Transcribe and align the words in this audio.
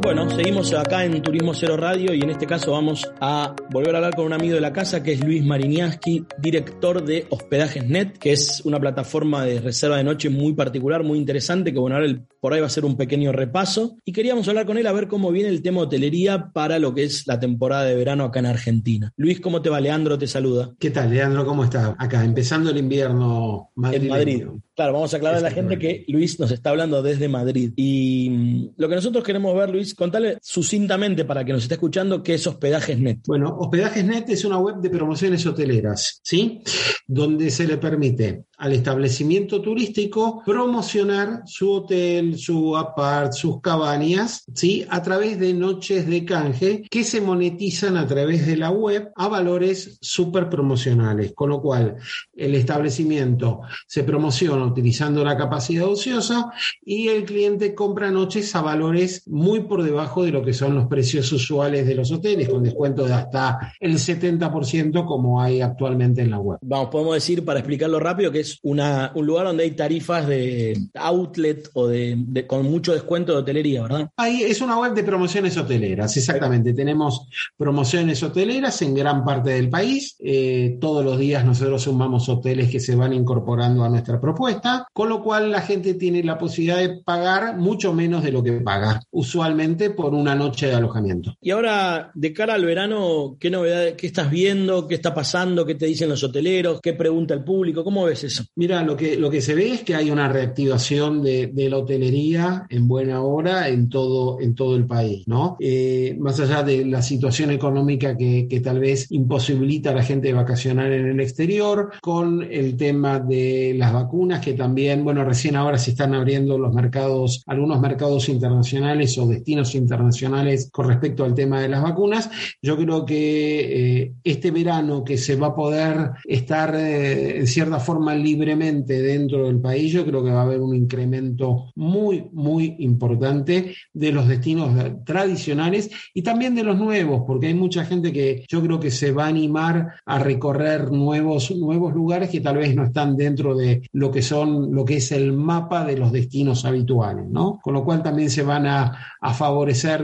Bueno, 0.04 0.28
seguimos 0.28 0.72
acá 0.74 1.02
en 1.06 1.22
Turismo 1.22 1.54
Cero 1.54 1.78
Radio 1.78 2.12
y 2.12 2.20
en 2.20 2.28
este 2.28 2.46
caso 2.46 2.72
vamos 2.72 3.10
a 3.22 3.56
volver 3.70 3.94
a 3.94 3.98
hablar 3.98 4.14
con 4.14 4.26
un 4.26 4.34
amigo 4.34 4.54
de 4.54 4.60
la 4.60 4.70
casa 4.72 5.02
que 5.02 5.12
es 5.12 5.24
Luis 5.24 5.42
Mariniaski, 5.42 6.26
director 6.38 7.02
de 7.02 7.26
Hospedajes 7.30 7.88
Net, 7.88 8.18
que 8.18 8.32
es 8.32 8.60
una 8.66 8.78
plataforma 8.78 9.46
de 9.46 9.60
reserva 9.60 9.96
de 9.96 10.04
noche 10.04 10.28
muy 10.28 10.52
particular, 10.52 11.02
muy 11.02 11.18
interesante, 11.18 11.72
que 11.72 11.78
bueno, 11.78 11.96
ahora 11.96 12.06
el- 12.06 12.20
por 12.38 12.52
ahí 12.52 12.60
va 12.60 12.66
a 12.66 12.70
ser 12.70 12.84
un 12.84 12.98
pequeño 12.98 13.32
repaso. 13.32 13.96
Y 14.04 14.12
queríamos 14.12 14.46
hablar 14.46 14.66
con 14.66 14.76
él 14.76 14.86
a 14.86 14.92
ver 14.92 15.08
cómo 15.08 15.32
viene 15.32 15.48
el 15.48 15.62
tema 15.62 15.80
hotelería 15.80 16.50
para 16.52 16.78
lo 16.78 16.94
que 16.94 17.04
es 17.04 17.26
la 17.26 17.40
temporada 17.40 17.84
de 17.84 17.94
verano 17.96 18.24
acá 18.24 18.40
en 18.40 18.46
Argentina. 18.46 19.10
Luis, 19.16 19.40
¿cómo 19.40 19.62
te 19.62 19.70
va? 19.70 19.80
Leandro 19.80 20.18
te 20.18 20.26
saluda. 20.26 20.74
¿Qué 20.78 20.90
tal, 20.90 21.08
Leandro? 21.10 21.46
¿Cómo 21.46 21.64
está? 21.64 21.96
Acá, 21.98 22.22
empezando 22.22 22.68
el 22.70 22.76
invierno 22.76 23.70
En. 23.90 24.08
Madrid. 24.08 24.44
Claro, 24.76 24.92
vamos 24.92 25.14
a 25.14 25.18
aclarar 25.18 25.38
a 25.38 25.42
la 25.42 25.52
gente 25.52 25.78
que 25.78 26.04
Luis 26.08 26.38
nos 26.40 26.50
está 26.50 26.70
hablando 26.70 27.00
desde 27.00 27.28
Madrid. 27.28 27.72
Y 27.76 28.28
mm, 28.28 28.68
lo 28.76 28.88
que 28.88 28.96
nosotros 28.96 29.24
queremos 29.24 29.56
ver, 29.56 29.70
Luis, 29.70 29.93
contale 29.96 30.38
sucintamente 30.42 31.24
para 31.24 31.44
que 31.44 31.52
nos 31.52 31.62
esté 31.62 31.74
escuchando 31.74 32.22
qué 32.22 32.34
es 32.34 32.46
Hospedajes 32.46 32.98
Net. 32.98 33.20
Bueno, 33.26 33.56
Hospedajes.net 33.58 34.24
es 34.28 34.44
una 34.44 34.58
web 34.58 34.76
de 34.76 34.90
promociones 34.90 35.46
hoteleras, 35.46 36.20
¿sí? 36.22 36.62
Donde 37.06 37.50
se 37.50 37.66
le 37.66 37.78
permite 37.78 38.44
al 38.58 38.72
establecimiento 38.72 39.60
turístico 39.60 40.42
promocionar 40.44 41.42
su 41.46 41.70
hotel, 41.70 42.38
su 42.38 42.76
apart, 42.76 43.32
sus 43.32 43.60
cabañas, 43.60 44.44
¿sí? 44.54 44.86
A 44.88 45.02
través 45.02 45.38
de 45.38 45.54
noches 45.54 46.06
de 46.06 46.24
canje 46.24 46.82
que 46.90 47.04
se 47.04 47.20
monetizan 47.20 47.96
a 47.96 48.06
través 48.06 48.46
de 48.46 48.56
la 48.56 48.70
web 48.70 49.10
a 49.16 49.28
valores 49.28 49.98
súper 50.00 50.48
promocionales. 50.48 51.32
Con 51.34 51.50
lo 51.50 51.60
cual, 51.60 51.96
el 52.34 52.54
establecimiento 52.54 53.60
se 53.86 54.04
promociona 54.04 54.64
utilizando 54.64 55.24
la 55.24 55.36
capacidad 55.36 55.86
ociosa 55.86 56.52
y 56.84 57.08
el 57.08 57.24
cliente 57.24 57.74
compra 57.74 58.10
noches 58.10 58.54
a 58.54 58.62
valores 58.62 59.22
muy 59.26 59.60
por 59.60 59.83
debajo 59.84 60.24
de 60.24 60.32
lo 60.32 60.42
que 60.44 60.52
son 60.52 60.74
los 60.74 60.86
precios 60.88 61.30
usuales 61.32 61.86
de 61.86 61.94
los 61.94 62.10
hoteles, 62.10 62.48
con 62.48 62.62
descuento 62.62 63.04
de 63.04 63.12
hasta 63.14 63.72
el 63.78 63.94
70% 63.94 65.04
como 65.04 65.40
hay 65.40 65.60
actualmente 65.60 66.22
en 66.22 66.30
la 66.30 66.38
web. 66.38 66.58
Vamos, 66.62 66.88
podemos 66.90 67.14
decir, 67.14 67.44
para 67.44 67.60
explicarlo 67.60 68.00
rápido, 68.00 68.32
que 68.32 68.40
es 68.40 68.58
una, 68.62 69.12
un 69.14 69.26
lugar 69.26 69.46
donde 69.46 69.64
hay 69.64 69.70
tarifas 69.72 70.26
de 70.26 70.76
outlet 70.94 71.68
o 71.74 71.86
de, 71.86 72.14
de- 72.18 72.46
con 72.46 72.64
mucho 72.64 72.92
descuento 72.92 73.32
de 73.32 73.38
hotelería, 73.38 73.82
¿verdad? 73.82 74.08
Ahí 74.16 74.42
es 74.42 74.60
una 74.60 74.78
web 74.78 74.94
de 74.94 75.04
promociones 75.04 75.56
hoteleras, 75.56 76.16
exactamente. 76.16 76.72
Tenemos 76.72 77.28
promociones 77.56 78.22
hoteleras 78.22 78.80
en 78.82 78.94
gran 78.94 79.24
parte 79.24 79.50
del 79.50 79.68
país. 79.68 80.16
Eh, 80.18 80.78
todos 80.80 81.04
los 81.04 81.18
días 81.18 81.44
nosotros 81.44 81.82
sumamos 81.82 82.28
hoteles 82.28 82.70
que 82.70 82.80
se 82.80 82.94
van 82.96 83.12
incorporando 83.12 83.84
a 83.84 83.88
nuestra 83.88 84.20
propuesta, 84.20 84.86
con 84.92 85.08
lo 85.08 85.22
cual 85.22 85.50
la 85.50 85.60
gente 85.60 85.94
tiene 85.94 86.22
la 86.22 86.38
posibilidad 86.38 86.78
de 86.78 87.02
pagar 87.04 87.56
mucho 87.56 87.92
menos 87.92 88.22
de 88.22 88.32
lo 88.32 88.42
que 88.42 88.52
paga 88.52 89.00
usualmente 89.10 89.73
por 89.90 90.14
una 90.14 90.34
noche 90.34 90.66
de 90.66 90.74
alojamiento. 90.74 91.36
Y 91.40 91.50
ahora, 91.50 92.10
de 92.14 92.32
cara 92.32 92.54
al 92.54 92.64
verano, 92.64 93.36
¿qué 93.38 93.50
novedades, 93.50 93.94
qué 93.94 94.06
estás 94.06 94.30
viendo, 94.30 94.86
qué 94.86 94.94
está 94.94 95.14
pasando, 95.14 95.66
qué 95.66 95.74
te 95.74 95.86
dicen 95.86 96.08
los 96.08 96.22
hoteleros, 96.22 96.80
qué 96.80 96.94
pregunta 96.94 97.34
el 97.34 97.44
público? 97.44 97.84
¿Cómo 97.84 98.04
ves 98.04 98.24
eso? 98.24 98.44
Mira, 98.56 98.82
lo 98.82 98.96
que, 98.96 99.16
lo 99.16 99.30
que 99.30 99.40
se 99.40 99.54
ve 99.54 99.72
es 99.72 99.82
que 99.82 99.94
hay 99.94 100.10
una 100.10 100.28
reactivación 100.28 101.22
de, 101.22 101.48
de 101.48 101.70
la 101.70 101.78
hotelería 101.78 102.66
en 102.68 102.88
buena 102.88 103.22
hora 103.22 103.68
en 103.68 103.88
todo, 103.88 104.40
en 104.40 104.54
todo 104.54 104.76
el 104.76 104.86
país, 104.86 105.26
¿no? 105.26 105.56
Eh, 105.60 106.16
más 106.18 106.40
allá 106.40 106.62
de 106.62 106.84
la 106.84 107.02
situación 107.02 107.50
económica 107.50 108.16
que, 108.16 108.46
que 108.48 108.60
tal 108.60 108.78
vez 108.78 109.10
imposibilita 109.10 109.90
a 109.90 109.94
la 109.94 110.02
gente 110.02 110.28
de 110.28 110.34
vacacionar 110.34 110.92
en 110.92 111.06
el 111.06 111.20
exterior, 111.20 111.92
con 112.00 112.42
el 112.42 112.76
tema 112.76 113.18
de 113.18 113.74
las 113.76 113.92
vacunas, 113.92 114.40
que 114.40 114.54
también, 114.54 115.04
bueno, 115.04 115.24
recién 115.24 115.56
ahora 115.56 115.78
se 115.78 115.90
están 115.90 116.14
abriendo 116.14 116.58
los 116.58 116.72
mercados, 116.72 117.42
algunos 117.46 117.80
mercados 117.80 118.28
internacionales 118.28 119.16
o 119.18 119.26
destinos 119.26 119.63
internacionales 119.74 120.68
con 120.72 120.88
respecto 120.88 121.24
al 121.24 121.34
tema 121.34 121.60
de 121.60 121.68
las 121.68 121.82
vacunas. 121.82 122.30
Yo 122.60 122.76
creo 122.76 123.04
que 123.06 124.00
eh, 124.02 124.12
este 124.24 124.50
verano 124.50 125.04
que 125.04 125.16
se 125.16 125.36
va 125.36 125.48
a 125.48 125.54
poder 125.54 126.10
estar 126.24 126.74
eh, 126.74 127.38
en 127.38 127.46
cierta 127.46 127.78
forma 127.78 128.14
libremente 128.14 129.00
dentro 129.00 129.46
del 129.46 129.60
país, 129.60 129.92
yo 129.92 130.04
creo 130.04 130.24
que 130.24 130.30
va 130.30 130.40
a 130.40 130.44
haber 130.44 130.60
un 130.60 130.74
incremento 130.74 131.72
muy, 131.76 132.28
muy 132.32 132.76
importante 132.80 133.74
de 133.92 134.12
los 134.12 134.26
destinos 134.26 134.72
tradicionales 135.04 135.90
y 136.12 136.22
también 136.22 136.54
de 136.54 136.64
los 136.64 136.78
nuevos, 136.78 137.22
porque 137.26 137.46
hay 137.46 137.54
mucha 137.54 137.84
gente 137.84 138.12
que 138.12 138.44
yo 138.48 138.62
creo 138.62 138.80
que 138.80 138.90
se 138.90 139.12
va 139.12 139.24
a 139.24 139.28
animar 139.28 139.94
a 140.04 140.18
recorrer 140.18 140.90
nuevos, 140.90 141.50
nuevos 141.56 141.94
lugares 141.94 142.30
que 142.30 142.40
tal 142.40 142.56
vez 142.56 142.74
no 142.74 142.84
están 142.84 143.16
dentro 143.16 143.56
de 143.56 143.82
lo 143.92 144.10
que 144.10 144.22
son, 144.22 144.74
lo 144.74 144.84
que 144.84 144.96
es 144.96 145.12
el 145.12 145.32
mapa 145.32 145.84
de 145.84 145.96
los 145.96 146.12
destinos 146.12 146.64
habituales, 146.64 147.26
¿no? 147.28 147.60
Con 147.62 147.74
lo 147.74 147.84
cual 147.84 148.02
también 148.02 148.30
se 148.30 148.42
van 148.42 148.66
a, 148.66 149.16
a 149.20 149.34
favorecer 149.34 149.53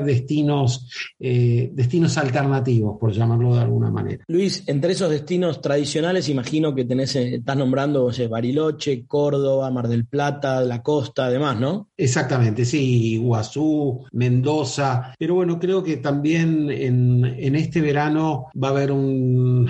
destinos, 0.04 0.88
eh, 1.18 1.70
destinos 1.72 2.16
alternativos, 2.18 2.98
por 2.98 3.12
llamarlo 3.12 3.54
de 3.54 3.60
alguna 3.60 3.90
manera. 3.90 4.24
Luis, 4.28 4.64
entre 4.66 4.92
esos 4.92 5.10
destinos 5.10 5.60
tradicionales, 5.60 6.28
imagino 6.28 6.74
que 6.74 6.84
tenés, 6.84 7.16
eh, 7.16 7.36
estás 7.36 7.56
nombrando 7.56 8.04
o 8.04 8.12
sea, 8.12 8.28
Bariloche, 8.28 9.04
Córdoba, 9.06 9.70
Mar 9.70 9.88
del 9.88 10.06
Plata, 10.06 10.60
la 10.60 10.82
costa, 10.82 11.26
además, 11.26 11.58
¿no? 11.58 11.88
Exactamente, 11.96 12.64
sí, 12.64 13.14
Iguazú, 13.14 14.04
Mendoza, 14.12 15.14
pero 15.18 15.34
bueno, 15.34 15.58
creo 15.58 15.82
que 15.82 15.96
también 15.96 16.70
en, 16.70 17.24
en 17.24 17.54
este 17.56 17.80
verano 17.80 18.46
va 18.62 18.68
a 18.68 18.70
haber 18.70 18.92
un, 18.92 19.68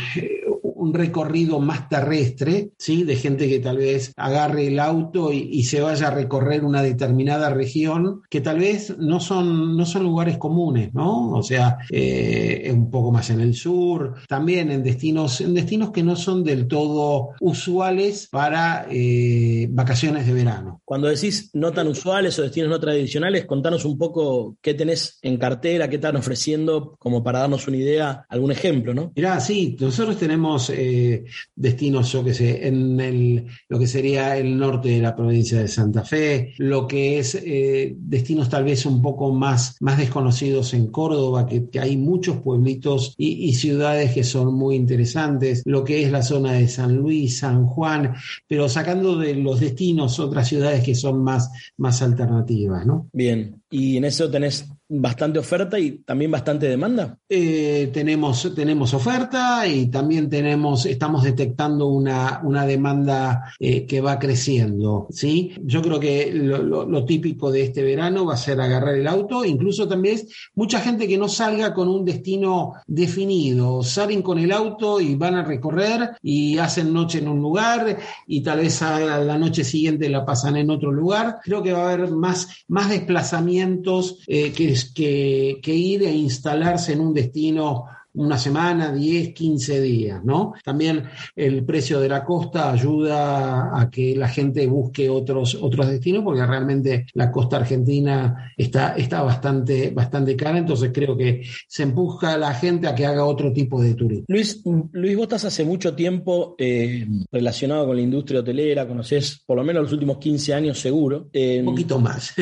un 0.81 0.95
recorrido 0.95 1.61
más 1.61 1.89
terrestre, 1.89 2.71
¿sí? 2.79 3.05
De 3.05 3.17
gente 3.17 3.49
que 3.49 3.61
tal 3.61 3.77
vez 3.79 4.13
agarre 4.17 4.69
el 4.69 4.79
auto 4.79 5.33
y, 5.33 5.49
y 5.53 5.65
se 5.65 5.81
vaya 5.81 6.09
a 6.09 6.15
recorrer 6.15 6.65
una 6.65 6.83
determinada 6.83 7.51
región, 7.51 8.23
que 8.29 8.41
tal 8.41 8.59
vez 8.59 8.97
no 8.99 9.21
son, 9.21 9.77
no 9.77 9.87
son 9.87 10.03
lugares 10.05 10.39
comunes, 10.39 10.93
¿no? 10.95 11.33
O 11.33 11.43
sea, 11.43 11.79
eh, 11.91 12.71
un 12.73 12.91
poco 12.91 13.13
más 13.13 13.31
en 13.31 13.41
el 13.41 13.55
sur, 13.55 14.15
también 14.29 14.71
en 14.71 14.83
destinos, 14.83 15.41
en 15.41 15.55
destinos 15.55 15.91
que 15.91 16.03
no 16.03 16.17
son 16.17 16.43
del 16.45 16.67
todo 16.67 17.31
usuales 17.41 18.29
para 18.31 18.87
eh, 18.91 19.69
vacaciones 19.71 20.27
de 20.27 20.33
verano. 20.33 20.81
Cuando 20.85 21.09
decís 21.09 21.51
no 21.53 21.73
tan 21.73 21.89
usuales 21.89 22.39
o 22.39 22.43
destinos 22.43 22.71
no 22.71 22.81
tradicionales, 22.81 23.45
contanos 23.45 23.85
un 23.85 23.99
poco 23.99 24.57
qué 24.61 24.75
tenés 24.75 25.19
en 25.23 25.37
cartera, 25.37 25.89
qué 25.89 25.97
están 25.97 26.17
ofreciendo, 26.17 26.97
como 26.99 27.23
para 27.23 27.41
darnos 27.41 27.69
una 27.69 27.77
idea, 27.77 28.25
algún 28.29 28.53
ejemplo, 28.53 28.95
¿no? 28.95 29.13
Mirá, 29.15 29.41
sí, 29.41 29.77
nosotros 29.79 30.17
tenemos 30.17 30.70
eh, 30.73 31.25
destinos, 31.55 32.13
yo 32.13 32.25
qué 32.25 32.35
sé, 32.35 32.67
en 32.67 33.01
el, 33.01 33.47
lo 33.69 33.79
que 33.79 33.87
sería 33.87 34.37
el 34.37 34.59
norte 34.59 34.91
de 34.91 35.03
la 35.03 35.15
provincia 35.15 35.59
de 35.61 35.69
Santa 35.69 36.05
Fe, 36.05 36.55
lo 36.59 36.87
que 36.87 37.19
es 37.19 37.35
eh, 37.35 37.95
destinos 37.99 38.49
tal 38.49 38.65
vez 38.65 38.87
un 38.87 39.03
poco 39.03 39.33
más, 39.33 39.77
más 39.81 39.99
desconocidos 39.99 40.75
en 40.75 40.89
Córdoba, 40.89 41.47
que, 41.47 41.69
que 41.69 41.81
hay 41.81 41.97
muchos 41.97 42.39
pueblitos 42.39 43.15
y, 43.17 43.49
y 43.49 43.55
ciudades 43.55 44.13
que 44.13 44.25
son 44.25 44.55
muy 44.55 44.77
interesantes, 44.77 45.63
lo 45.65 45.85
que 45.85 46.03
es 46.03 46.11
la 46.11 46.23
zona 46.23 46.53
de 46.53 46.69
San 46.69 46.97
Luis, 46.97 47.39
San 47.39 47.67
Juan, 47.67 48.15
pero 48.47 48.69
sacando 48.69 49.17
de 49.17 49.35
los 49.35 49.61
destinos 49.61 50.19
otras 50.19 50.49
ciudades 50.49 50.83
que 50.85 50.95
son 50.95 51.23
más, 51.23 51.51
más 51.77 52.03
alternativas, 52.03 52.87
¿no? 52.87 53.09
Bien, 53.13 53.63
y 53.71 53.97
en 53.97 54.05
eso 54.05 54.31
tenés 54.31 54.69
bastante 54.91 55.39
oferta 55.39 55.79
y 55.79 55.99
también 55.99 56.31
bastante 56.31 56.69
demanda. 56.69 57.17
Eh, 57.29 57.91
tenemos, 57.93 58.53
tenemos 58.55 58.93
oferta 58.93 59.67
y 59.67 59.87
también 59.87 60.29
tenemos, 60.29 60.85
estamos 60.85 61.23
detectando 61.23 61.87
una, 61.87 62.41
una 62.43 62.67
demanda 62.67 63.53
eh, 63.61 63.87
que 63.87 64.01
va 64.01 64.19
creciendo. 64.19 65.07
¿sí? 65.11 65.53
Yo 65.63 65.81
creo 65.81 66.01
que 66.01 66.33
lo, 66.33 67.05
típico 67.05 67.51
de 67.51 67.63
este 67.63 67.83
verano 67.83 68.27
va 68.27 68.35
a 68.35 68.37
ser 68.37 68.61
agarrar 68.61 68.95
el 68.95 69.07
auto, 69.07 69.45
incluso 69.45 69.89
también 69.89 70.17
es 70.17 70.27
mucha 70.55 70.81
gente 70.81 71.09
que 71.09 71.17
no 71.17 71.29
salga 71.29 71.73
con 71.73 71.89
un 71.89 72.05
destino 72.05 72.75
definido, 72.87 73.83
salen 73.83 74.23
con 74.23 74.39
el 74.39 74.53
auto 74.53 75.01
y 75.01 75.15
van 75.15 75.37
a 75.37 75.45
recorrer 75.45 76.11
y 76.23 76.59
hacen 76.59 76.93
noche 76.93 77.19
en 77.19 77.29
un 77.29 77.41
lugar 77.41 77.99
y 78.27 78.43
tal 78.43 78.59
vez 78.59 78.83
a 78.83 79.19
la 79.19 79.39
noche 79.39 79.65
siguiente 79.65 80.09
la 80.09 80.27
pasan 80.27 80.57
en 80.57 80.71
otro 80.71 80.93
lugar. 80.93 81.39
Creo 81.43 81.63
que 81.63 81.73
va 81.73 81.89
a 81.89 81.93
haber 81.93 82.11
más, 82.11 82.65
más 82.69 82.91
desplazamientos 82.91 84.19
eh, 84.27 84.53
que, 84.53 84.80
que, 84.85 85.61
que 85.63 85.75
ir 85.75 86.03
e 86.03 86.15
instalarse 86.15 86.93
en 86.93 87.01
un 87.01 87.15
destino 87.15 87.87
una 88.15 88.39
semana, 88.39 88.93
10, 88.93 89.33
15 89.35 89.81
días, 89.81 90.25
¿no? 90.25 90.53
También 90.65 91.05
el 91.37 91.65
precio 91.65 92.01
de 92.01 92.09
la 92.09 92.25
costa 92.25 92.73
ayuda 92.73 93.79
a 93.81 93.89
que 93.91 94.15
la 94.17 94.29
gente 94.29 94.67
busque 94.67 95.09
otros, 95.09 95.57
otros 95.61 95.89
destinos, 95.89 96.25
porque 96.25 96.45
realmente 96.45 97.07
la 97.15 97.31
costa 97.31 97.59
argentina 97.59 98.53
está, 98.57 98.95
está 98.97 99.23
bastante, 99.23 99.91
bastante 99.91 100.37
cara, 100.37 100.59
entonces 100.59 100.91
creo 100.93 101.17
que 101.17 101.43
se 101.69 101.83
empuja 101.85 102.35
a 102.35 102.39
la 102.39 102.53
gente 102.55 102.87
a 102.89 102.95
que 102.95 103.07
haga 103.07 103.25
otro 103.25 103.53
tipo 103.53 103.81
de 103.81 103.95
turismo. 103.95 104.25
Luis, 104.29 104.63
Luis, 104.93 105.17
vos 105.17 105.25
estás 105.25 105.45
hace 105.45 105.65
mucho 105.65 105.95
tiempo 105.95 106.55
eh, 106.59 107.07
relacionado 107.31 107.87
con 107.87 107.97
la 107.97 108.03
industria 108.03 108.41
hotelera, 108.41 108.87
conoces 108.89 109.43
por 109.47 109.57
lo 109.57 109.65
menos 109.65 109.85
los 109.85 109.93
últimos 109.93 110.19
15 110.19 110.55
años 110.55 110.79
seguro. 110.81 111.29
Eh, 111.33 111.61
Un 111.61 111.67
poquito 111.67 111.99
más. 112.01 112.35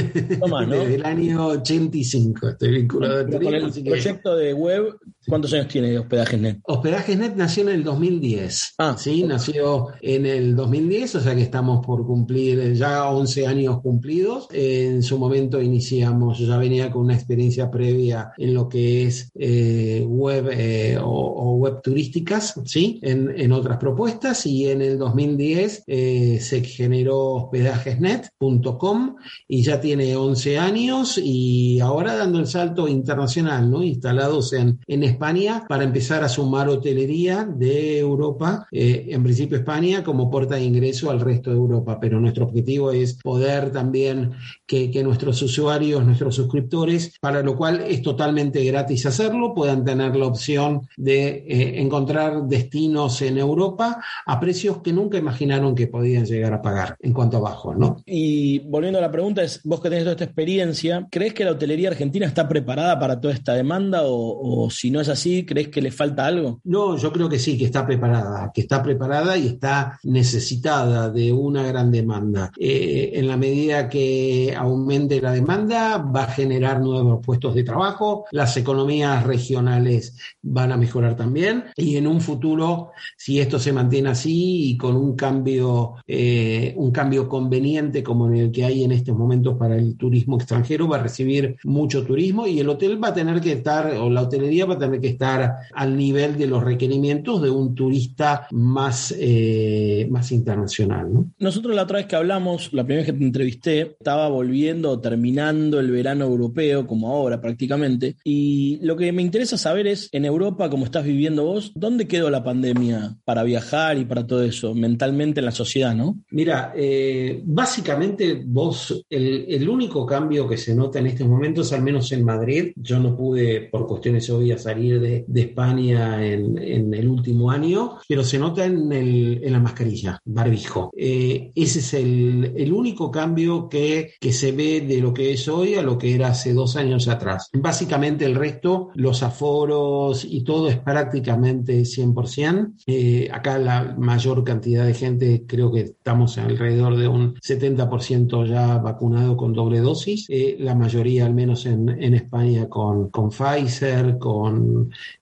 más, 0.49 0.67
¿no? 0.69 0.75
Desde 0.79 0.95
el 0.95 1.05
año 1.05 1.47
85 1.49 2.49
estoy 2.49 2.71
vinculado 2.71 3.19
al 3.19 3.27
Pero 3.27 3.39
con 3.39 3.47
turismo. 3.47 3.69
el 3.69 3.75
que- 3.85 3.91
proyecto 3.91 4.37
de 4.37 4.55
web, 4.55 4.97
¿cuántos 5.29 5.53
años 5.53 5.69
tiene 5.69 5.99
hospedajes 5.99 6.41
net? 6.41 6.59
Hospedajes.net 6.65 7.35
nació 7.37 7.65
en 7.65 7.69
el 7.69 7.85
2010. 7.85 8.75
Ah, 8.79 8.97
sí, 8.99 9.23
nació 9.25 9.89
en 10.01 10.27
el 10.27 10.57
2010, 10.57 11.17
o 11.17 11.21
sea 11.21 11.35
que 11.35 11.43
estamos 11.43 11.85
por 11.85 12.07
cumplir 12.07 12.73
ya 12.75 13.09
11 13.11 13.47
años 13.47 13.81
cumplidos. 13.81 14.49
En 14.53 15.03
su 15.03 15.19
momento 15.19 15.61
iniciamos, 15.61 16.39
ya 16.39 16.57
venía 16.57 16.91
con 16.91 17.03
una 17.03 17.15
experiencia 17.15 17.71
previa 17.71 18.33
en 18.37 18.55
lo 18.55 18.69
que 18.69 19.05
es 19.05 19.31
eh, 19.35 20.05
web 20.09 20.49
eh, 20.51 20.99
o, 20.99 21.11
o 21.11 21.57
web 21.57 21.81
turísticas, 21.83 22.55
sí, 22.65 22.99
en, 23.03 23.33
en 23.39 23.53
otras 23.53 23.79
propuestas. 23.79 24.47
Y 24.47 24.69
en 24.69 24.83
el 24.83 24.99
2010 24.99 25.85
eh, 25.87 26.39
se 26.41 26.63
generó 26.65 27.35
hospedajesnet.com 27.35 29.17
y 29.47 29.63
ya 29.63 29.81
tiene 29.81 30.17
11 30.17 30.59
años 30.59 31.21
y 31.23 31.81
ahora 31.81 32.17
dando 32.17 32.39
el 32.39 32.47
salto 32.47 32.89
internacional, 32.89 33.71
¿no? 33.71 33.83
Instalados 33.83 34.53
en, 34.53 34.81
en 34.87 35.03
España 35.05 35.18
para 35.19 35.85
empezar 35.85 36.23
a 36.25 36.29
sumar 36.29 36.69
hotelería 36.69 37.45
de 37.45 37.99
Europa, 37.99 38.67
eh, 38.71 39.07
en 39.11 39.23
principio 39.23 39.59
España, 39.59 40.05
como 40.05 40.31
puerta 40.31 40.55
de 40.55 40.65
ingreso 40.65 41.11
al 41.11 41.21
resto 41.21 41.51
de 41.51 41.57
Europa. 41.57 41.99
Pero 42.01 42.21
nuestro 42.21 42.45
objetivo 42.45 42.93
es 42.93 43.15
poder 43.15 43.71
también 43.71 44.33
que, 44.67 44.91
que 44.91 45.03
nuestros 45.03 45.41
usuarios, 45.43 46.05
nuestros 46.05 46.37
suscriptores, 46.37 47.15
para 47.21 47.43
lo 47.43 47.57
cual 47.57 47.81
es 47.81 48.03
totalmente 48.03 48.65
gratis 48.65 49.07
hacerlo, 49.07 49.55
puedan 49.55 49.85
tener 49.85 50.15
la 50.17 50.27
opción 50.27 50.89
de 50.97 51.45
eh, 51.49 51.81
encontrar 51.81 52.45
destinos 52.45 53.23
en 53.23 53.39
Europa 53.39 54.03
a 54.27 54.41
precios 54.41 54.79
que 54.83 54.93
nunca 54.93 55.19
imaginaron 55.19 55.75
que 55.75 55.87
podían 55.87 56.27
llegar 56.27 56.53
a 56.53 56.63
pagar 56.63 56.97
en 57.01 57.13
cuanto 57.13 57.39
a 57.39 57.41
bajo, 57.41 57.75
¿no? 57.75 58.03
Y 58.07 58.61
volviendo 58.61 58.99
a 58.99 59.03
la 59.03 59.11
pregunta, 59.11 59.43
es 59.43 59.61
vos 59.65 59.81
que 59.81 59.89
tenés 59.89 60.05
toda 60.05 60.13
esta 60.13 60.25
experiencia, 60.25 61.07
¿crees 61.11 61.35
que 61.35 61.45
la 61.45 61.53
hotelería 61.53 61.89
argentina 61.89 62.27
está 62.27 62.49
preparada 62.49 62.99
para 62.99 63.21
toda 63.21 63.35
esta 63.35 63.55
demanda 63.55 64.03
o, 64.03 64.65
o 64.65 64.71
si 64.71 64.91
no 64.91 65.01
es 65.01 65.08
así, 65.09 65.45
crees 65.45 65.69
que 65.69 65.83
le 65.83 65.91
falta 65.91 66.27
algo? 66.27 66.61
No, 66.65 66.97
yo 66.97 67.13
creo 67.13 67.29
que 67.29 67.39
sí, 67.39 67.57
que 67.57 67.67
está 67.67 67.87
preparada, 67.87 68.51
que 68.53 68.63
está 68.63 68.83
preparada 68.83 69.37
y 69.37 69.47
está 69.47 69.99
necesitada 70.05 71.11
de 71.11 71.33
una 71.33 71.67
gran 71.67 71.91
demanda. 71.91 72.51
Eh, 72.59 73.13
en 73.15 73.29
la 73.29 73.37
medida 73.37 73.89
que 73.89 74.55
aumente 74.57 75.21
la 75.21 75.33
demanda, 75.33 75.99
va 75.99 76.25
a 76.25 76.33
generar 76.33 76.81
nuevos 76.81 77.25
puestos 77.25 77.55
de 77.55 77.65
trabajo, 77.65 78.25
las 78.33 78.57
economías 78.57 79.25
regionales 79.25 80.17
van 80.43 80.73
a 80.73 80.77
mejorar 80.77 81.17
también 81.17 81.65
y 81.77 81.97
en 81.97 82.07
un 82.07 82.21
futuro, 82.21 82.91
si 83.17 83.41
esto 83.41 83.59
se 83.59 83.73
mantiene 83.73 84.11
así 84.11 84.71
y 84.71 84.77
con 84.77 84.97
un 84.97 85.15
cambio, 85.15 85.95
eh, 86.07 86.75
un 86.77 86.91
cambio 86.91 87.29
conveniente 87.29 88.03
como 88.03 88.29
en 88.29 88.37
el 88.37 88.53
que 88.53 88.65
hay 88.65 88.85
en 88.85 88.93
estos 88.93 89.17
momentos 89.17 89.57
para 89.57 89.77
el 89.77 89.97
turismo 89.97 90.37
extranjero, 90.37 90.89
va 90.89 90.97
a 90.97 91.03
recibir 91.03 91.57
mucho 91.65 92.05
turismo 92.05 92.47
y 92.47 92.61
el 92.61 92.69
hotel 92.69 93.03
va 93.03 93.09
a 93.09 93.15
tener 93.15 93.41
que 93.41 93.53
estar, 93.53 93.87
o 93.97 94.11
la 94.11 94.23
hotelería 94.23 94.67
va 94.67 94.75
a 94.75 94.79
tener 94.79 94.88
que 95.01 95.09
estar 95.09 95.57
al 95.75 95.97
nivel 95.97 96.37
de 96.39 96.47
los 96.47 96.65
requerimientos 96.65 97.43
de 97.43 97.51
un 97.51 97.75
turista 97.75 98.47
más, 98.51 99.15
eh, 99.19 100.07
más 100.11 100.33
internacional. 100.33 101.13
¿no? 101.13 101.31
Nosotros 101.39 101.75
la 101.75 101.83
otra 101.83 101.99
vez 101.99 102.07
que 102.07 102.17
hablamos, 102.17 102.73
la 102.73 102.85
primera 102.85 103.05
vez 103.05 103.13
que 103.13 103.19
te 103.19 103.25
entrevisté, 103.25 103.81
estaba 103.81 104.29
volviendo 104.29 104.91
o 104.91 105.01
terminando 105.01 105.81
el 105.81 105.91
verano 105.91 106.25
europeo, 106.25 106.87
como 106.87 107.09
ahora 107.09 107.41
prácticamente, 107.41 108.17
y 108.25 108.79
lo 108.83 108.97
que 108.97 109.13
me 109.13 109.23
interesa 109.23 109.59
saber 109.59 109.87
es, 109.87 110.09
en 110.13 110.25
Europa, 110.25 110.71
como 110.71 110.85
estás 110.85 111.05
viviendo 111.05 111.45
vos, 111.45 111.73
¿dónde 111.75 112.09
quedó 112.09 112.31
la 112.31 112.45
pandemia 112.45 113.17
para 113.25 113.43
viajar 113.43 113.99
y 113.99 114.05
para 114.05 114.27
todo 114.27 114.43
eso, 114.43 114.75
mentalmente 114.75 115.41
en 115.41 115.47
la 115.47 115.53
sociedad, 115.53 115.95
no? 115.95 116.19
Mira, 116.31 116.73
eh, 116.77 117.43
básicamente 117.45 118.43
vos, 118.45 119.05
el, 119.11 119.47
el 119.49 119.69
único 119.69 120.07
cambio 120.07 120.49
que 120.49 120.57
se 120.57 120.75
nota 120.75 120.99
en 120.99 121.09
estos 121.09 121.29
momentos, 121.29 121.73
al 121.73 121.83
menos 121.83 122.11
en 122.13 122.25
Madrid, 122.25 122.73
yo 122.77 122.99
no 122.99 123.17
pude 123.17 123.69
por 123.71 123.87
cuestiones 123.87 124.29
obvias 124.31 124.63
salir 124.63 124.78
de, 124.79 125.25
de 125.27 125.41
España 125.41 126.25
en, 126.25 126.59
en 126.59 126.95
el 126.95 127.09
último 127.09 127.51
año, 127.51 127.99
pero 128.09 128.25
se 128.25 128.39
nota 128.39 128.65
en, 128.65 128.93
el, 128.93 129.41
en 129.43 129.53
la 129.53 129.61
mascarilla, 129.61 130.21
barbijo. 130.25 130.91
Eh, 130.97 131.53
ese 131.55 131.81
es 131.81 131.95
el, 131.95 132.53
el 132.57 132.73
único 132.73 133.11
cambio 133.11 133.69
que, 133.69 134.13
que 134.21 134.33
se 134.33 134.53
ve 134.53 134.81
de 134.81 135.01
lo 135.01 135.13
que 135.13 135.33
es 135.33 135.49
hoy 135.49 135.75
a 135.75 135.83
lo 135.83 135.99
que 135.99 136.15
era 136.15 136.29
hace 136.29 136.53
dos 136.53 136.77
años 136.77 137.09
atrás. 137.09 137.51
Básicamente 137.53 138.25
el 138.25 138.35
resto, 138.35 138.91
los 138.95 139.23
aforos 139.23 140.25
y 140.25 140.43
todo 140.45 140.69
es 140.69 140.79
prácticamente 140.79 141.81
100%. 141.83 142.75
Eh, 142.87 143.29
acá 143.33 143.59
la 143.59 143.95
mayor 143.99 144.45
cantidad 144.45 144.85
de 144.87 144.95
gente, 144.95 145.45
creo 145.47 145.73
que 145.73 145.81
estamos 145.81 146.39
alrededor 146.39 146.97
de 146.97 147.09
un 147.09 147.35
70% 147.35 148.47
ya 148.47 148.79
vacunado 148.79 149.37
con 149.37 149.53
doble 149.53 149.81
dosis. 149.81 150.27
Eh, 150.29 150.57
la 150.59 150.75
mayoría, 150.75 151.27
al 151.27 151.35
menos 151.35 151.67
en, 151.67 151.89
en 151.89 152.15
España, 152.15 152.69
con, 152.69 153.11
con 153.11 153.31
Pfizer, 153.31 154.19
con 154.19 154.68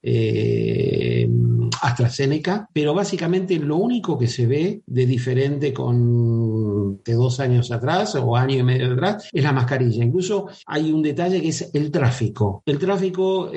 eh, 0.03 1.27
AstraZeneca. 1.81 2.69
Pero 2.73 2.93
básicamente 2.93 3.57
lo 3.57 3.77
único 3.77 4.17
que 4.17 4.27
se 4.27 4.45
ve 4.45 4.81
de 4.85 5.05
diferente 5.05 5.73
con 5.73 6.66
de 7.03 7.13
dos 7.13 7.39
años 7.39 7.71
atrás 7.71 8.15
o 8.15 8.35
año 8.35 8.57
y 8.57 8.63
medio 8.63 8.93
atrás 8.93 9.29
es 9.31 9.43
la 9.43 9.51
mascarilla. 9.51 10.03
Incluso 10.03 10.47
hay 10.65 10.91
un 10.91 11.01
detalle 11.01 11.41
que 11.41 11.49
es 11.49 11.69
el 11.73 11.91
tráfico. 11.91 12.61
El 12.65 12.77
tráfico 12.77 13.51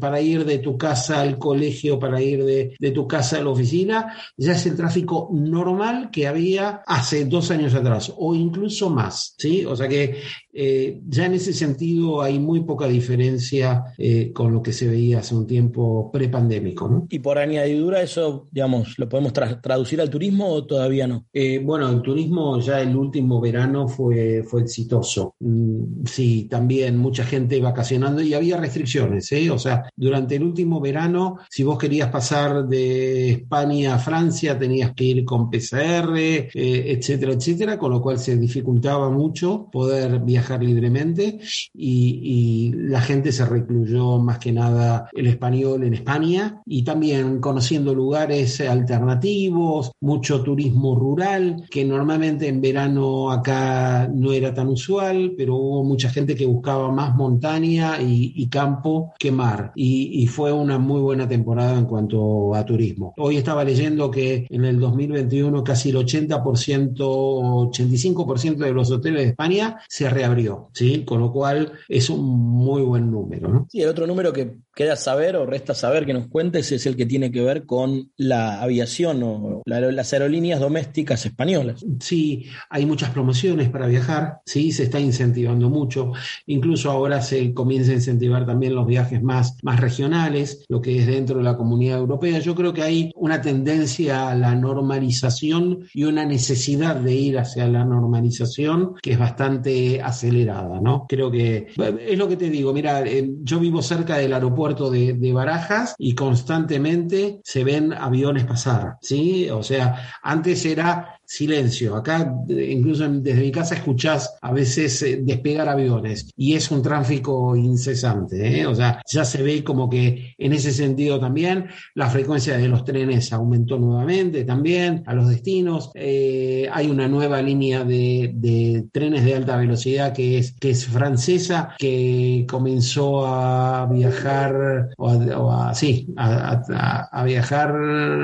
para 0.00 0.20
ir 0.20 0.44
de 0.44 0.58
tu 0.58 0.76
casa 0.76 1.20
al 1.20 1.38
colegio, 1.38 1.98
para 1.98 2.20
ir 2.20 2.44
de, 2.44 2.74
de 2.78 2.90
tu 2.90 3.06
casa 3.06 3.38
a 3.38 3.42
la 3.42 3.50
oficina, 3.50 4.14
ya 4.36 4.52
es 4.52 4.66
el 4.66 4.76
tráfico 4.76 5.28
normal 5.32 6.10
que 6.10 6.26
había 6.26 6.82
hace 6.86 7.24
dos 7.24 7.50
años 7.50 7.74
atrás 7.74 8.12
o 8.16 8.34
incluso 8.34 8.90
más. 8.90 9.34
¿sí? 9.38 9.64
O 9.64 9.76
sea 9.76 9.88
que 9.88 10.16
eh, 10.54 11.00
ya 11.08 11.26
en 11.26 11.34
ese 11.34 11.52
sentido 11.52 12.20
hay 12.22 12.38
muy 12.38 12.60
poca 12.64 12.86
diferencia 12.86 13.84
eh, 13.98 14.32
con 14.32 14.52
lo 14.52 14.62
que 14.62 14.72
se 14.72 14.86
veía 14.88 15.20
hace 15.20 15.34
un 15.34 15.46
tiempo 15.46 16.10
prepandémico. 16.12 16.88
¿no? 16.88 17.06
Y 17.10 17.18
por 17.18 17.38
añadidura, 17.38 18.02
eso, 18.02 18.48
digamos, 18.50 18.98
¿lo 18.98 19.08
podemos 19.08 19.32
tra- 19.32 19.60
traducir 19.60 20.00
al 20.00 20.10
turismo 20.10 20.48
o 20.48 20.66
todavía 20.66 21.06
no? 21.06 21.26
Eh, 21.32 21.58
bueno, 21.58 21.88
el 21.90 22.02
turismo 22.02 22.60
ya 22.62 22.80
el 22.80 22.96
último 22.96 23.40
verano 23.40 23.88
fue, 23.88 24.42
fue 24.44 24.62
exitoso. 24.62 25.34
Mm, 25.40 26.04
sí, 26.04 26.46
también 26.50 26.96
mucha 26.98 27.24
gente 27.24 27.60
vacacionando 27.60 28.22
y 28.22 28.34
había 28.34 28.56
restricciones, 28.56 29.30
¿eh? 29.32 29.50
O 29.50 29.58
sea, 29.58 29.84
durante 29.96 30.36
el 30.36 30.44
último 30.44 30.80
verano, 30.80 31.38
si 31.50 31.62
vos 31.62 31.78
querías 31.78 32.10
pasar 32.10 32.66
de 32.66 33.30
España 33.32 33.94
a 33.94 33.98
Francia, 33.98 34.58
tenías 34.58 34.92
que 34.94 35.04
ir 35.04 35.24
con 35.24 35.50
PCR, 35.50 36.16
eh, 36.16 36.50
etcétera, 36.54 37.32
etcétera, 37.32 37.78
con 37.78 37.90
lo 37.90 38.00
cual 38.00 38.18
se 38.18 38.36
dificultaba 38.36 39.10
mucho 39.10 39.68
poder 39.70 40.20
viajar 40.20 40.62
libremente 40.62 41.40
y, 41.74 42.20
y 42.22 42.72
la 42.72 43.00
gente 43.00 43.32
se 43.32 43.44
recluyó 43.44 44.18
más 44.18 44.38
que 44.38 44.52
nada 44.52 45.08
el 45.12 45.26
español 45.26 45.84
en 45.84 45.94
España 45.94 46.62
y 46.66 46.82
también 46.84 47.40
conociendo 47.40 47.94
lugares 47.94 48.60
alternativos, 48.60 49.92
mucho 50.00 50.42
turismo 50.42 50.94
rural, 50.94 51.64
que 51.70 51.84
normalmente 51.84 52.51
en 52.52 52.60
verano 52.60 53.30
acá 53.32 54.08
no 54.12 54.32
era 54.32 54.54
tan 54.54 54.68
usual, 54.68 55.34
pero 55.36 55.56
hubo 55.56 55.84
mucha 55.84 56.08
gente 56.10 56.34
que 56.34 56.46
buscaba 56.46 56.90
más 56.92 57.14
montaña 57.16 58.00
y, 58.00 58.32
y 58.36 58.48
campo 58.48 59.12
que 59.18 59.32
mar. 59.32 59.72
Y, 59.74 60.22
y 60.22 60.26
fue 60.26 60.52
una 60.52 60.78
muy 60.78 61.00
buena 61.00 61.28
temporada 61.28 61.78
en 61.78 61.86
cuanto 61.86 62.54
a 62.54 62.64
turismo. 62.64 63.14
Hoy 63.16 63.36
estaba 63.36 63.64
leyendo 63.64 64.10
que 64.10 64.46
en 64.48 64.64
el 64.64 64.78
2021 64.78 65.64
casi 65.64 65.90
el 65.90 65.96
80%, 65.96 66.96
85% 66.96 68.64
de 68.64 68.72
los 68.72 68.90
hoteles 68.90 69.22
de 69.22 69.28
España 69.30 69.80
se 69.88 70.08
reabrió, 70.08 70.70
¿sí? 70.74 71.04
Con 71.04 71.20
lo 71.20 71.32
cual 71.32 71.72
es 71.88 72.10
un 72.10 72.24
muy 72.24 72.82
buen 72.82 73.10
número, 73.10 73.48
¿no? 73.48 73.66
Sí, 73.70 73.82
el 73.82 73.88
otro 73.88 74.06
número 74.06 74.32
que 74.32 74.56
queda 74.74 74.96
saber 74.96 75.36
o 75.36 75.44
resta 75.46 75.74
saber 75.74 76.06
que 76.06 76.14
nos 76.14 76.28
cuentes 76.28 76.72
es 76.72 76.86
el 76.86 76.96
que 76.96 77.06
tiene 77.06 77.30
que 77.30 77.42
ver 77.42 77.66
con 77.66 78.10
la 78.16 78.62
aviación 78.62 79.22
o 79.22 79.62
la- 79.66 79.80
las 79.92 80.12
aerolíneas 80.12 80.60
domésticas 80.60 81.26
españolas. 81.26 81.84
Sí, 82.00 82.41
hay, 82.70 82.86
muchas 82.86 83.10
promociones 83.10 83.68
para 83.70 83.86
viajar, 83.86 84.40
¿sí? 84.44 84.72
Se 84.72 84.84
está 84.84 85.00
incentivando 85.00 85.70
mucho. 85.70 86.12
Incluso 86.46 86.90
ahora 86.90 87.20
se 87.22 87.54
comienza 87.54 87.92
a 87.92 87.94
incentivar 87.94 88.46
también 88.46 88.74
los 88.74 88.86
viajes 88.86 89.22
más, 89.22 89.56
más 89.62 89.80
regionales, 89.80 90.64
lo 90.68 90.80
que 90.80 90.98
es 90.98 91.06
dentro 91.06 91.38
de 91.38 91.44
la 91.44 91.56
comunidad 91.56 91.98
europea. 91.98 92.38
Yo 92.38 92.54
creo 92.54 92.72
que 92.72 92.82
hay 92.82 93.10
una 93.14 93.40
tendencia 93.40 94.30
a 94.30 94.34
la 94.34 94.54
normalización 94.54 95.86
y 95.94 96.04
una 96.04 96.24
necesidad 96.24 96.96
de 96.96 97.14
ir 97.14 97.38
hacia 97.38 97.66
la 97.68 97.84
normalización 97.84 98.94
que 99.00 99.12
es 99.12 99.18
bastante 99.18 100.02
acelerada, 100.02 100.80
¿no? 100.80 101.06
Creo 101.08 101.30
que 101.30 101.68
es 102.06 102.18
lo 102.18 102.28
que 102.28 102.36
te 102.36 102.50
digo, 102.50 102.72
mira, 102.72 103.02
eh, 103.02 103.30
yo 103.42 103.58
vivo 103.58 103.82
cerca 103.82 104.18
del 104.18 104.32
aeropuerto 104.32 104.90
de, 104.90 105.14
de 105.14 105.32
Barajas 105.32 105.94
y 105.98 106.14
constantemente 106.14 107.40
se 107.44 107.64
ven 107.64 107.92
aviones 107.92 108.44
pasar, 108.44 108.96
¿sí? 109.00 109.48
O 109.50 109.62
sea, 109.62 110.18
antes 110.22 110.64
era 110.64 111.18
silencio. 111.32 111.96
Acá, 111.96 112.34
incluso 112.46 113.08
desde 113.08 113.40
mi 113.40 113.50
casa, 113.50 113.74
escuchás 113.74 114.36
a 114.42 114.52
veces 114.52 115.00
eh, 115.02 115.20
despegar 115.22 115.66
aviones 115.66 116.30
y 116.36 116.52
es 116.52 116.70
un 116.70 116.82
tráfico 116.82 117.56
incesante. 117.56 118.60
¿eh? 118.60 118.66
O 118.66 118.74
sea, 118.74 119.00
ya 119.10 119.24
se 119.24 119.42
ve 119.42 119.64
como 119.64 119.88
que 119.88 120.34
en 120.36 120.52
ese 120.52 120.72
sentido 120.72 121.18
también 121.18 121.68
la 121.94 122.10
frecuencia 122.10 122.58
de 122.58 122.68
los 122.68 122.84
trenes 122.84 123.32
aumentó 123.32 123.78
nuevamente 123.78 124.44
también 124.44 125.02
a 125.06 125.14
los 125.14 125.30
destinos. 125.30 125.90
Eh, 125.94 126.68
hay 126.70 126.90
una 126.90 127.08
nueva 127.08 127.40
línea 127.40 127.82
de, 127.82 128.84
trenes 128.92 129.24
de 129.24 129.34
alta 129.34 129.56
velocidad 129.56 130.12
que 130.12 130.36
es, 130.38 130.86
francesa, 130.86 131.74
que 131.78 132.44
comenzó 132.48 133.26
a 133.26 133.86
viajar, 133.86 134.90
o 134.98 135.50
a, 135.50 135.74
sí, 135.74 136.12
a 136.16 137.24
viajar 137.24 137.70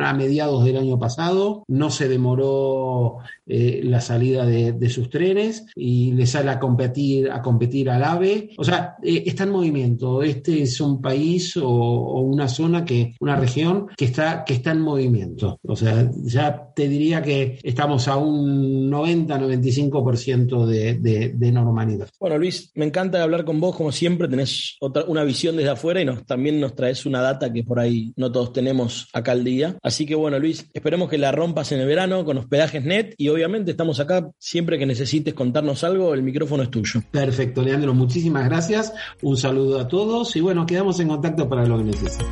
a 0.04 0.12
mediados 0.12 0.64
del 0.64 0.76
año 0.76 0.98
pasado. 0.98 1.64
No 1.68 1.90
se 1.90 2.08
demoró 2.08 2.97
eh, 3.46 3.80
la 3.84 4.00
salida 4.00 4.44
de, 4.44 4.88
sus 4.88 5.10
trenes 5.10 5.66
y 5.74 6.12
le 6.12 6.26
sale 6.26 6.50
a 6.50 6.58
competir, 6.58 7.30
a 7.30 7.42
competir 7.42 7.90
al 7.90 8.04
AVE. 8.04 8.50
O 8.56 8.64
sea, 8.64 8.96
eh, 9.02 9.24
está 9.26 9.44
en 9.44 9.50
movimiento. 9.50 10.22
Este 10.22 10.62
es 10.62 10.80
un 10.80 11.00
país 11.00 11.56
o, 11.56 12.20
una 12.20 12.48
zona 12.48 12.84
que, 12.84 13.14
una 13.20 13.36
región 13.36 13.86
que 13.96 14.06
está, 14.06 14.44
que 14.44 14.54
está 14.54 14.72
en 14.72 14.80
movimiento. 14.80 15.58
O 15.62 15.76
sea, 15.76 16.10
ya 16.24 16.72
te 16.74 16.88
diría 16.88 17.22
que 17.22 17.58
estamos 17.62 18.08
a 18.08 18.16
un 18.16 18.90
90-95% 18.90 20.66
de, 20.66 20.94
de, 20.94 21.32
de, 21.34 21.52
normalidad. 21.52 22.08
Bueno, 22.20 22.38
Luis, 22.38 22.70
me 22.74 22.84
encanta 22.84 23.22
hablar 23.22 23.44
con 23.44 23.60
vos, 23.60 23.76
como 23.76 23.92
siempre, 23.92 24.28
tenés 24.28 24.76
otra, 24.80 25.04
una 25.04 25.24
visión 25.24 25.56
desde 25.56 25.70
afuera 25.70 26.00
y 26.00 26.04
nos, 26.04 26.24
también 26.24 26.60
nos 26.60 26.74
traes 26.74 27.06
una 27.06 27.20
data 27.20 27.52
que 27.52 27.64
por 27.64 27.80
ahí 27.80 28.12
no 28.16 28.30
todos 28.30 28.52
tenemos 28.52 29.08
acá 29.12 29.32
al 29.32 29.44
día. 29.44 29.76
Así 29.82 30.06
que 30.06 30.14
bueno, 30.14 30.38
Luis, 30.38 30.68
esperemos 30.72 31.08
que 31.08 31.18
la 31.18 31.32
rompas 31.32 31.72
en 31.72 31.80
el 31.80 31.86
verano 31.86 32.24
con 32.24 32.38
hospedajes 32.38 32.77
net 32.84 33.14
y 33.16 33.28
obviamente 33.28 33.70
estamos 33.70 34.00
acá 34.00 34.30
siempre 34.38 34.78
que 34.78 34.86
necesites 34.86 35.34
contarnos 35.34 35.84
algo, 35.84 36.14
el 36.14 36.22
micrófono 36.22 36.62
es 36.62 36.70
tuyo. 36.70 37.02
Perfecto, 37.10 37.62
Leandro, 37.62 37.94
muchísimas 37.94 38.44
gracias. 38.44 38.92
Un 39.22 39.36
saludo 39.36 39.80
a 39.80 39.88
todos 39.88 40.34
y 40.36 40.40
bueno, 40.40 40.66
quedamos 40.66 41.00
en 41.00 41.08
contacto 41.08 41.48
para 41.48 41.66
lo 41.66 41.78
que 41.78 41.84
necesiten. 41.84 42.26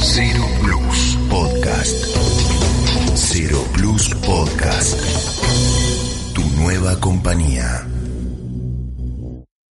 Cero 0.00 0.44
Plus 0.62 1.18
Podcast. 1.30 2.16
Cero 3.14 3.58
Plus 3.72 4.14
Podcast. 4.26 5.00
Tu 6.34 6.42
nueva 6.60 6.98
compañía. 7.00 7.87